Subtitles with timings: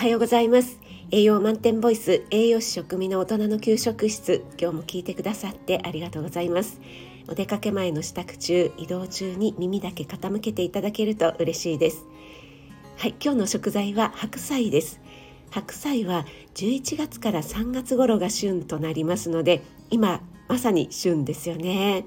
[0.00, 0.78] はようございます。
[1.10, 4.46] 栄養満点ボイス栄養士食味の大人の給食室。
[4.58, 6.80] 今日も聞いてくださってありがとうございます。
[7.28, 12.06] お出かけ前の支度中移動中に耳だけ傾けていただけると嬉しいです。
[12.96, 15.02] はい今日の食材は白菜です。
[15.50, 16.24] 白菜は
[16.54, 19.60] 11月から3月頃が旬となりますので
[19.90, 22.06] 今まさに旬ですよね。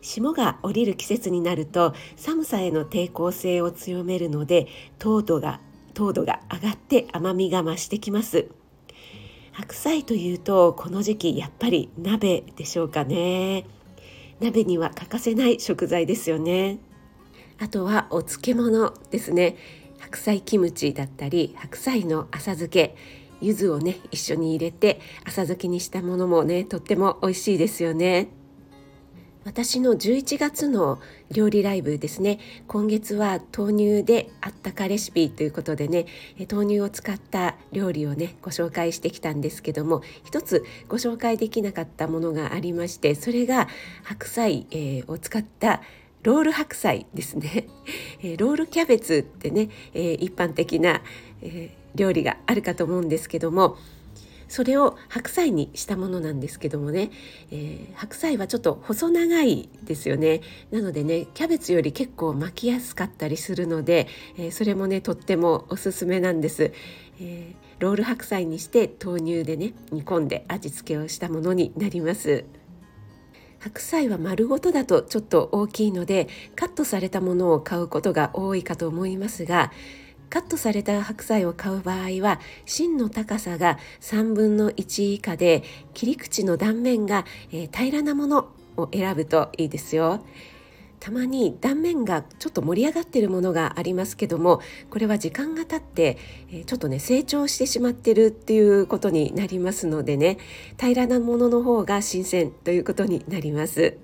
[0.00, 4.66] 霜が降りる季節になると寒さへの抵抗性を強めるので
[4.98, 5.60] 糖度が
[5.96, 8.48] 糖度が上がって甘みが増してきます。
[9.52, 13.64] 白菜というとこの時期やっぱり鍋でしょうかね。
[14.38, 16.78] 鍋には欠かせない食材ですよね。
[17.58, 19.56] あとはお漬物ですね。
[19.98, 22.94] 白菜キムチだったり白菜の浅漬け。
[23.40, 28.28] 柚子をね一緒に入れて浅漬けにしたものもねとっても美味しいですよね。
[29.46, 30.98] 私の11月の
[31.30, 32.40] 料理ライブですね。
[32.66, 36.06] 今月は豆乳であったかレシピということでね。
[36.50, 40.02] 豆乳を使った料理をねご紹介してきたんですけども。
[40.24, 43.68] 一つご紹介できなかったものがありましてそれが
[44.02, 45.80] 白菜、えー、を使った
[46.24, 47.68] ロール白菜ですね、
[48.38, 51.02] ロールキャベツってね、えー、一般的な、
[51.40, 53.76] え料理があるかと思うんですけども。
[54.48, 57.10] それを白菜にしたものなんですけどもね、
[57.50, 60.40] えー、白菜はちょっと細長いですよね。
[60.70, 66.72] なのでねキャベツより結構巻きやすかったりするので、えー、それもねとってもおすすめなんです、
[67.20, 72.44] えー、ロール白菜にして豆乳でね煮込んで味付けをしたものになります。
[73.58, 79.72] 白菜は丸ごとだとちょっと大きいのでカットされたものを買うことが多いかと思いますが
[80.28, 85.62] カットされた白菜を買う場合は芯の高さが3分の1以下で
[85.94, 90.24] 切り口の断面が、えー、平らなものを選ぶといいですよ。
[90.98, 94.60] たまに断面がちょっと盛り上がってるものがありますけども
[94.90, 96.16] これは時間が経って、
[96.66, 100.38] ちょっとね成長してしまってるっていうことになりますのでね
[100.80, 103.98] 平らなものの方が新鮮ということになります。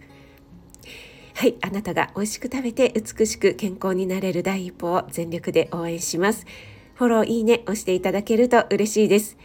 [1.43, 6.47] はいあなたが美味しく食べて美しく健康になれる第一歩を全力で応援します。
[6.95, 9.37] フォローいいね押していただけると嬉しいです。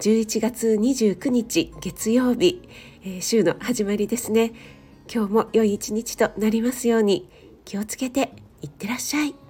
[0.00, 2.66] 11月29日月曜日、
[3.04, 4.54] えー、週の始まりですね。
[5.14, 7.28] 今日も良い一日となりますように。
[7.66, 8.32] 気をつけて
[8.62, 9.41] いってらっしゃい。